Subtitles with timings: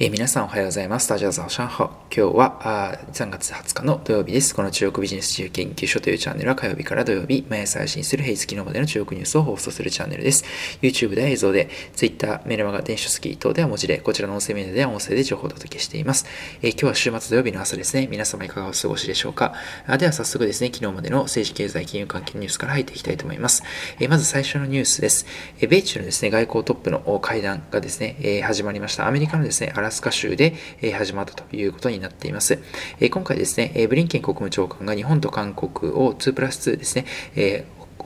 [0.00, 1.08] えー、皆さんおはようございます。
[1.08, 1.90] 大家早上好。
[2.16, 4.54] 今日はあ3月20日の土曜日です。
[4.54, 10.44] この中国ビジネス自由研究所というチャンネルは火曜日から土曜日、毎朝配信する平日昨日までの中国ニュースを放送するチャンネルです。
[10.82, 16.26] YouTube では映像で、Twitter、メルマガ、電子書籍等では文字で、こちらの音声メディアでは音声で情報をお届けしています。
[16.62, 18.06] えー、今日は週末土曜日の朝ですね。
[18.08, 19.54] 皆様いかがお過ごしでしょうか？
[19.88, 23.64] あでは早速ですね、昨日までの政治経済金融関係ニュースから入っていきたいと思います。
[23.98, 25.26] えー、まず最初のニュースです。
[25.60, 29.08] え米中のですね、外交トップの会談がですね、え始まりました。
[29.08, 30.54] アメリカのですね、スカ州で、
[30.94, 32.58] 始まったということになっています。
[33.10, 37.06] 今回ですね、ブリンケン国務長官が日本と韓国を2プラス2ですね、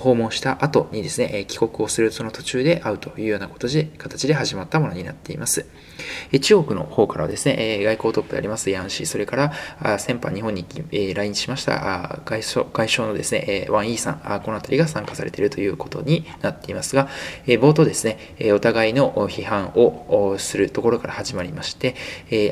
[0.03, 5.67] 訪問した後にですね、帰国をするその途中で会うというような形で形で始まったものになっています。
[6.41, 9.37] 中国の方からはですね、外交トップでありますヤンシー、それか
[9.81, 17.09] ら先般日本に来日しました外相外相のですね、ワン・イーさん、この辺りが参加されているということになっていますが、
[17.47, 18.19] 冒頭ですね、
[18.53, 21.95] お互いの批判をするところから始まりまして、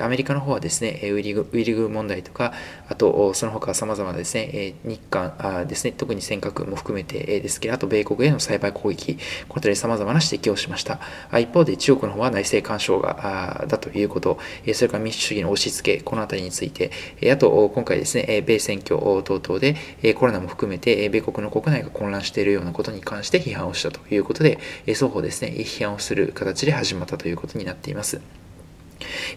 [0.01, 2.52] アメリカの方はですね、ウィリグウィリグ問題とか、
[2.88, 11.01] あとその他様々ですね、日韓ですね、特に尖閣も含めてですけど、あと米国へのサイバー攻撃、この辺り様々な指摘をしました。
[11.38, 14.38] 一方で中国の方は内政干渉がだということ、
[14.74, 16.91] それから民主主義の押し付け、この辺りについて、
[17.32, 19.77] あと今回ですね、米選挙等々で
[20.15, 28.21] コロナも含めて米国の国内が混乱しているようなことに関して批判をしたということで、双方ですね、批判をする形で始まったということになっています。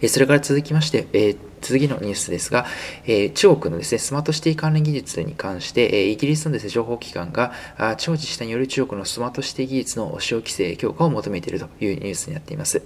[0.06, 2.66] それから続きまして、次のニュースですが、
[3.06, 12.82] えー、中国のですね、スマートシティ関連技術に関して、えー、イギリスのですね、情報機関が、あ地方自治体による中国のスマートシティ技術の使用規制強化を求めているというニュースになっています。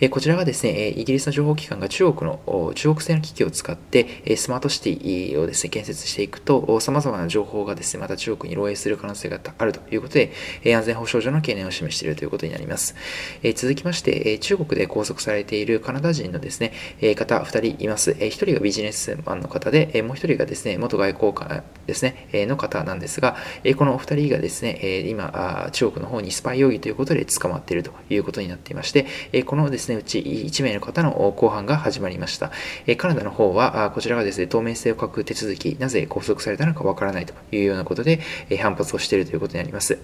[0.00, 10.32] えー、こちらはですね、イギリスの情報機関が中国の中国製の機器を使って、スマートシティをですね、建設していくと、様々な情報がですね、また中国に漏洩する可能性があるということで、
[10.64, 12.96] 安全保障上の懸念を示しているということになります。
[13.42, 16.72] え続きまして、中国で拘束されているカナダ人のですね、
[17.14, 18.15] 方2人います。
[18.20, 32.50] 1人がビジネスマンの方で、えもう一人がですね、元外交官ですね、えの方なんですが、えこのお二人がですね、え今、中国の方にスパイ容疑ということで捕まっているということになっていまして、えこのですね、うち1名の方の公判が始まりました。
[32.86, 38.20] えカナダの方は、こちらがですね、透明性を欠く手続き、なぜ拘束されたのかわからないというようなことで、
[38.50, 39.98] え反発をしているということになります。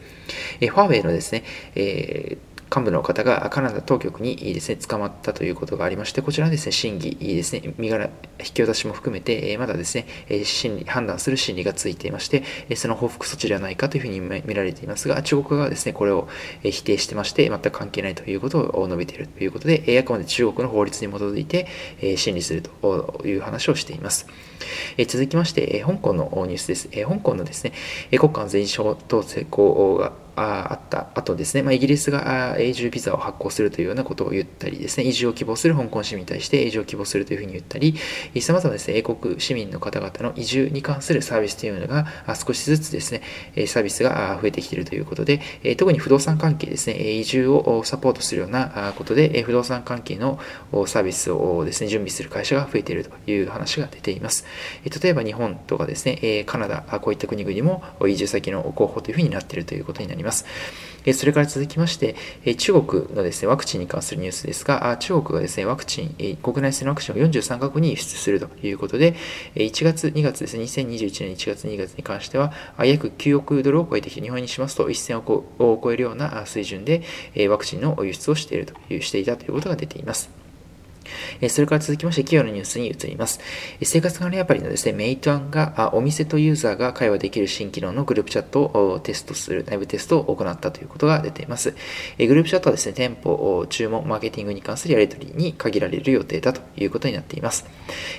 [0.60, 1.44] えファーウェイのですね、
[1.75, 8.09] えー幹部の方がカナダ当局にですね、捕まったということがありまして、こちらですね、審議ですね、身柄
[8.41, 10.06] 引き渡しも含めて、まだですね、
[10.44, 12.44] 審理、判断する審理がついていまして、
[12.77, 16.28] その報復措置ではないかというふうに見られていますが、中国側はですね、これを
[16.62, 21.66] 否定してまして、全く関係ないということを述べているということで、あくまで中国の法律に基づいて
[22.16, 24.27] 審理するという話をしています。
[25.09, 26.89] 続きまして、香港のニュースです。
[26.89, 27.72] 香港のですね、
[28.19, 37.94] 国家安全省統制校があった後ですね、まあ、イギリスが永住ビザを発行するというようなことを言ったりですね、移住を希望する香港市民に対して永住を希望するというふうに言ったり、
[38.41, 43.22] 様々ですね、英国市民の方々の移住に関するサービスというのが少しずつですね、
[43.66, 45.41] サービスが増えてきているということで、
[45.76, 50.38] 特に不動産関係ですね、移住をサポートするようなことで、不動産関係の
[50.87, 54.47] サービスをですね、準備する会社が増えているという話が出ています。
[55.03, 60.22] 例えば日本とかですね、カナダ、こういった国々も移住先の候補というふうになっているということになります。
[60.22, 60.47] ります。
[61.15, 62.15] それから続きまして、
[62.59, 69.16] 中国のですね、ワクチンに関するニュースですが、中国がですね、ワクチン、国内製のワクチンを43カ国に輸出するということで、
[69.56, 72.53] 1月、2月ですね、2021年1月、2月に関しては、
[72.84, 77.03] 約9億ドルを超えてきて、日本にしますと1000億を超えるような水準で、
[77.49, 80.41] ワクチンの輸出をしているという、していたということが出ています。
[81.40, 83.40] えそれから続きまして企業のニュースに移ります。
[83.80, 91.74] え生活管理アプリのですね、メイトアンがお店とユーザーが会話できる新機能のグループチャットをテストする、内部テストを行ったということが出ています。
[92.18, 97.66] えグループチャットはですね、店舗、注文、マーケティングに関するやり取りに限られる予定だということになっています。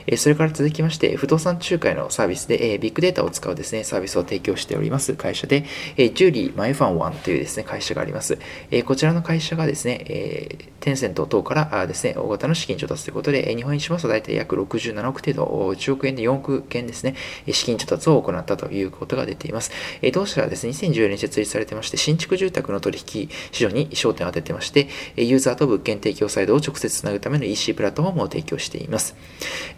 [0.07, 5.65] えそれから続きまして、不動産仲介のサービスでえビッグデータを使うですね、サービスを提供しております会社で、
[5.97, 8.37] えジュリーマイファンワンというですね、会社があります。
[8.71, 17.15] えこちらの会社がですね、えテンセント等からあですね、大型の資金調達ということで、日本円にしますと大体約67億程度、1億円で4億円ですね、
[17.51, 19.71] 資金調達を行ったということが出ています。
[20.11, 29.15] 同社はですね、2014年設立されてまして、新築住宅の取引市場に焦点を当ててまして、ユーザーと物件提供サイドを直接つなぐための EC プラットフォームを提供しています。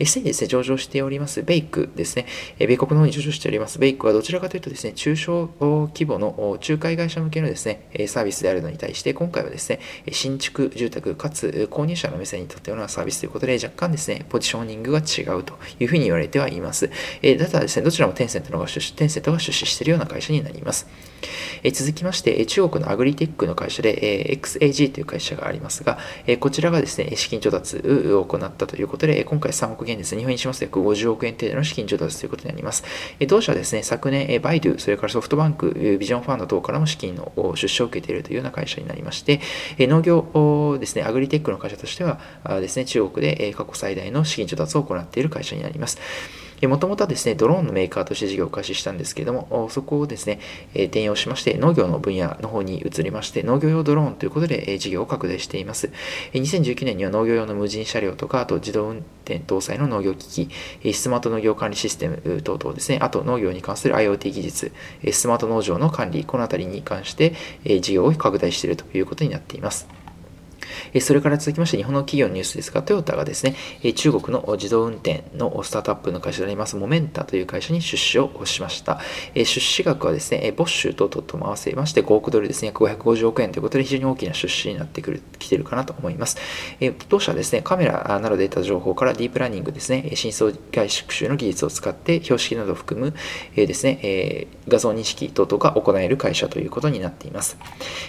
[0.04, 2.26] すでにですね、上場しておりますベイクですね、
[2.60, 9.80] 米国の方に上場しておりますベイクはどちらかというとですね、中小規模の仲介会社向けのですね、サービスであるのに対して、今回はですね、
[10.12, 16.90] 新築住宅かつ購入者の目線にとってのなサービスということで、若干ですね、ポジショニングが違うというふうに言われてはいます。
[17.22, 20.88] えー、ただですね、どちらもテンセントのが出資、テンセントが出資しているような会社になります。
[21.66, 25.98] え、続きまして、中国のアグリテックの会社で、え、XAG という会社がありますが、
[26.28, 32.84] えこちらがですね、資金調達を行ったということで、今回3億元ですね、日本にしますと約50億円程度の資金調達ということになります。
[33.20, 39.42] え同社はですね、昨年、えバイドゥ、それからソフトバンク、ビジョンファンド等からも資金の出資を受けているというような会社になりまして、
[39.80, 42.20] え農業ですね、アグリテックの会社としては
[42.62, 45.98] ですね、中国で過去最大の資金調達を行っている会社になります。
[46.68, 50.40] もともとはですね、ドローンのメーカーとして事業を開始したんですけれども、そこをですね、
[50.74, 55.92] 転用しまして、農業の分野の方に移りまして、農業用ドローンということで事業を拡大しています。
[56.34, 60.48] 2019年には農業用の無人車両とか、あと自動運転搭載の農業機
[60.84, 64.72] 器、スマート農業管理システム等々ですね、あと農業に関する IoT 技術、
[65.12, 67.34] スマート農場の管理、このあたりに関して
[67.82, 70.05] 事業を拡大しているということになっています。
[71.00, 73.56] それから続きまして日本の企業のニュースですが、トヨタがですね、
[73.96, 79.00] 中国の自動運転のスタートアップの会社であります、モメンタという会社に出資をしました。
[79.34, 86.38] 出資額はですね、ボッシュ等々とも合わせまして5億ドルですね、約550億円ということで非常に大きな出資になってくる、来てるかなと思います。
[87.10, 93.14] 当社はですね、カメラなどで得た情報からディープラーニングですね、深層外縮集の技術を使って標識などを含む
[93.56, 97.58] ですね、画像認識等々が行える会社ということになっています。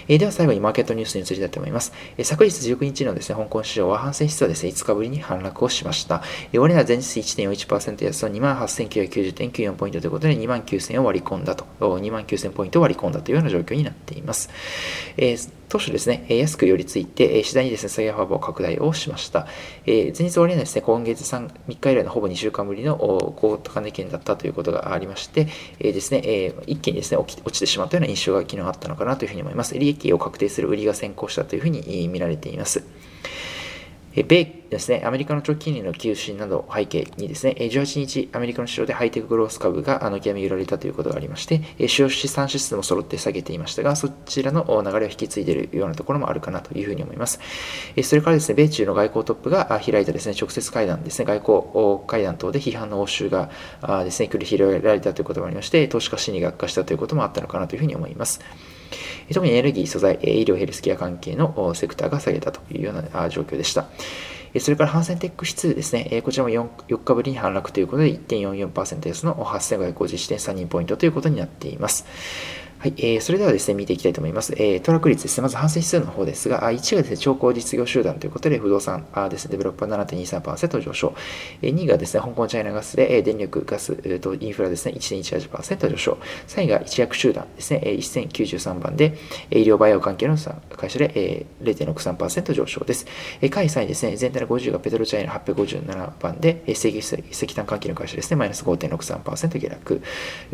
[0.07, 1.93] では最後にマーケットニュースに移りたいと思います。
[2.23, 6.21] 昨日16日のですね、香港市場は反戦指数はですね、5日ぶりに反落をしました。
[6.51, 14.49] 終値は前日1.41%安の28,990.94ポイントということで、2万9000を割り込んだと、2万9000ポイントを割り込んだというような状況になっています。
[15.17, 19.47] えー当初ですね、安く寄り付いて、次第にですね、下げ幅を拡大をしました。
[19.85, 25.47] え前日終値はですね、今月 3, 3日以来のほぼ2週間ぶりの高高値圏だったということがありまして、
[25.79, 29.77] えですね、え一気にですね、落ちてしまったような印象が昨日あったのかなというふうに思います。
[29.77, 32.83] 利益を確定する売りが先行したというふうに見られています。
[34.23, 47.39] 米ですね、アメリカの長期金利の急進などを背景にですね、18日、アメリカの市場でハイテクグロース株が軒並み売られたということがありまして、主要資産指数も揃って下げていましたが、そちらの流れを引き継いでいるようなところもあるかなというふうに思います。
[48.03, 53.49] それからですね、米中の外交トップが開いたですね、直接会談ですね、外交会談等で批判の応酬が
[54.03, 58.41] ですね、繰り広げられたということもありまして、投資家心理が悪化したということもあったのかなというふうに思います。
[59.33, 63.87] 特にエネルギー、素材、医療、ヘルスケア関係のセクターが下げたというような状況でした。
[64.59, 72.05] それからハンセンテック指数ですね、こちらも 4, 4日ぶりに反落ということで1.44%安の8551.32ポイントということになっています。
[72.79, 74.53] はい、えー、それではですね、見ていきたいと思います。
[74.53, 81.15] えー、トラック率ですね、まず反省指数の方ですが、1がですね、超高実業集団ということで、不動産あですね、デベロッパー7.23%上昇。
[81.63, 86.17] えー、2がですね、香港チャイナガスで、えー、電力、ガス、えー、とインフラですね、1.18%上昇。
[86.49, 89.17] 3位が一薬集団ですね、えー、1093番で、
[89.49, 93.07] 医療バイオ関係の会社で、えー、0.63%上昇です。
[93.41, 100.01] えー、下位3位ですね、全体の50がペトロチャイナ857番で、えー、石石炭関係の会社ですね、マイナス5.63%下落。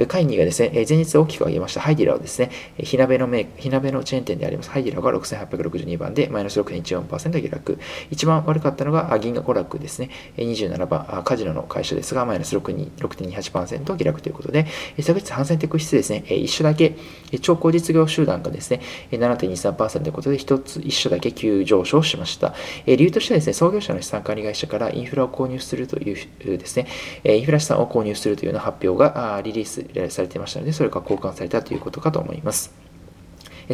[0.08, 7.80] 下位2がですね、前日大きく上げましたハイディラをですね、火鍋のメ火鍋のチェーン店でありますハイディラが6862番でマイナス6.14%下落。
[8.12, 14.68] 一番悪かったのが銀河娯楽ですね、27番、カジノの会社ですが、マイナス6.28%下落ということで、
[15.02, 16.96] 昨日反戦テック指数ですね、一緒だけ、
[17.42, 18.82] 超高実業集団がですね、
[19.12, 22.54] 7.23%ということで、一つ一緒だけ急上昇しました。
[22.86, 26.88] 理由としてはですね、創業者の資産管理会社からインフラを購入するというですね、
[27.24, 29.84] インフラ資産を購入するというような発表がリリース
[30.14, 32.74] されていましたので、それが交換されたということかと思います。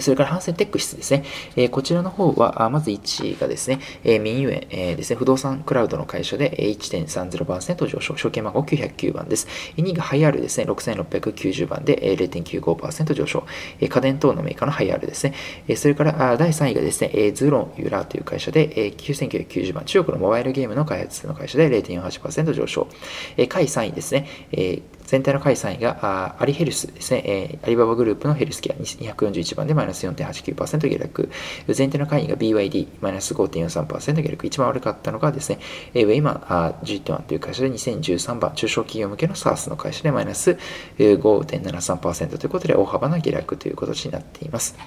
[0.01, 1.11] それから反戦テック室です
[1.55, 1.69] ね。
[1.69, 3.79] こちらの方は、まず1位がですね、
[4.19, 9.47] ミンユエンですね、不動産クラウドの会社で1.30%上昇、証券番号909番です。
[9.77, 13.43] 2位がハイアールですね、6690番で0.95%上昇、
[13.81, 15.33] 家電等のメーカーのハイアールですね。
[15.75, 22.87] それから第3位がですね、ズーロンユーラーという会社で9990番、中国のモバイルゲームの開発の会社で0.48%上昇。
[23.37, 24.27] 下位3位ですね、
[25.09, 31.31] 全体の下位3位がアリヘルスですね、えー、アリババグループのヘルスケア241番でマイナス4.89%下落。
[31.67, 34.45] 全体の下位が BYD マイナス5.43%下落。
[34.45, 35.57] 一番悪かったのがですね、
[35.95, 40.59] ウェイマー G1 という会社で2013番、中小企業向けの SARS の会社でマイナス
[40.99, 44.77] 5.73%ということで大幅な下落という形になっています。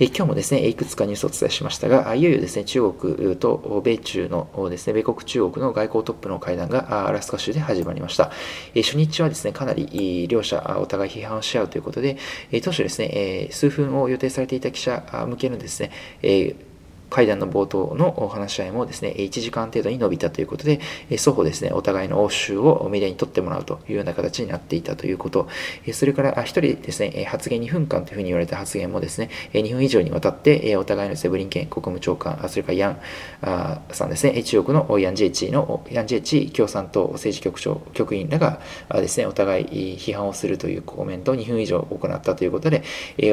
[0.00, 8.30] え今日もですね、いくつかニュースをお伝えしましたが、いよいよですね、中国と米中のですね、米国中国の外交トップの会談がアラスカ州で始まりました。
[8.76, 12.16] え初日はですね、ね、かなり両者お互い批判し合うということで、
[12.62, 15.90] 当初ですね、数分を予定されていた記者向けのですね、
[17.10, 25.48] 会談の冒頭のお話し合いもですね、1時間程度に伸びたということで、双方ですね、お互いの応酬をメディアに取ってもらうというような形になっていたということ、
[25.92, 32.98] それから1人ですね、発言2分間というふうに言われた発言もですね、2分以上にわたって、お互いのセブリンケン国務長官、それからヤン
[33.92, 38.60] さんですね、中国のヤン・ジェイチの、ヤン・ジェイチ共産党政治局長、局員らが
[38.92, 42.82] ですね、お互い批判をするというコメントを2分以上行ったということで、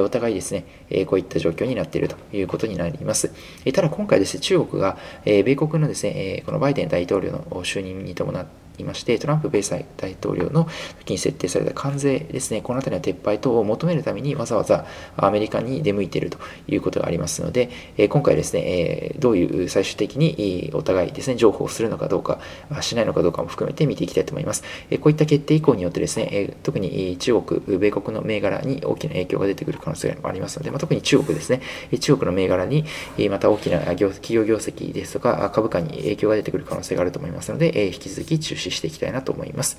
[0.01, 0.65] お互いですね、
[1.07, 3.31] こういった状況になっているということになります。
[3.73, 9.85] ただ今回ですね、中国が、米国のですね、このバイデン大統領の就任に伴っていまして、トランプ米大
[10.19, 10.67] 統領の
[10.99, 14.85] 時に設定された関税ですね、この辺りの撤廃等を求めるためにわざわざ
[15.17, 17.69] アメリカに出向いているということがありますので、
[18.09, 22.39] 今回ですね、どういう最終的にお互いですね、情報をするのかどうか、
[22.81, 24.63] しないのかどうかも含めて見ていきたいと思います。
[24.99, 31.61] こういった決定以降によってですね、特に中国、米国の銘柄に大きな影響が出てくる可能性がありますので、まあ、特に中国ですね、
[31.99, 32.85] 中国の銘柄に
[33.29, 39.77] また大きな企業業績ですとか株価に影響が出てくる可能性があると思いますので、引き続き注視していきたいなと思います。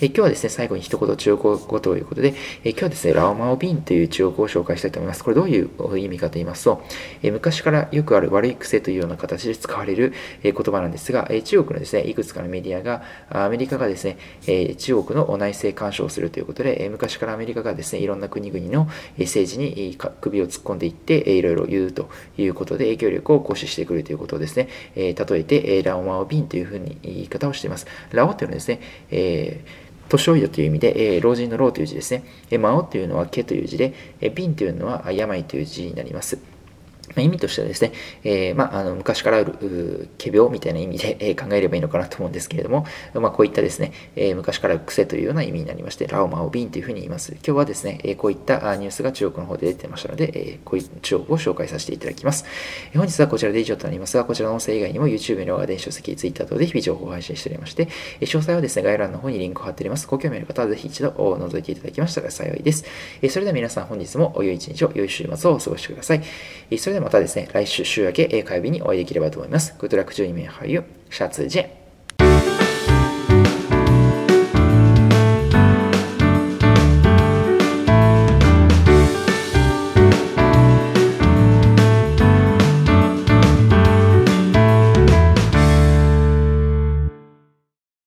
[0.00, 2.34] え今日はですね、最後に一言中国語ということで、
[2.64, 5.24] え今日はですね、ラオマオビンという中国語を紹介したいと思います。
[5.24, 6.82] これどういう意味かと言いますと、
[7.22, 10.12] え昔からよくある悪い癖というような形で使われる、
[10.42, 18.88] え言葉なんですが、え中国のですね、いくつかのメディアが、アメリカがですね、え中国の内政干渉をするということで、え昔からアメリカがですね、いろんな国々の
[19.18, 27.86] 政治に首を突っ込んでいって、いろいろ言うということで影響力を行使してくるということをですね、え例えて、ラオマオビンというふうに言い方をしています。
[28.12, 29.47] ラオというのはですね、え
[30.08, 32.24] 年老いたという意味で、えー、老人の老という字ですね。
[32.50, 36.57] えー、魔王というのは毛という字で、えー、瓶というのは病という字になります。
[37.14, 37.92] ま意味としてはですね、
[38.24, 47.32] えー、まあ、あの昔からある仮病みたいな意味で、え考えればいいのかなと思うんですけれども、まあ、こういったですね、え昔から癖というような意味になりまして、ラオマオビンというふうに言います。
[47.32, 52.44] 今日はですね、えこういったニュースが中国の方で出てましたので、えこういう中国を紹介させていただきます。
[52.94, 57.88] 本日はこちらで以上となりますが、こちらの音声以外にも YouTube の電子書籍、Twitter 等で日々情報を配信しておりまして、
[58.20, 60.06] 詳細はですね、概要欄の方にリンクを貼っております。
[60.06, 62.84] ご興味ある方はぜひ一度覗いていただきましたら幸いです。
[63.28, 66.22] それでは皆さん本日も良い一日を、良い週末をお過ごしください。
[66.78, 69.74] それではまたですね、来週週明け火曜日にお会いできればと思います。
[69.78, 71.87] グッドラック12名俳優、シャツジェン。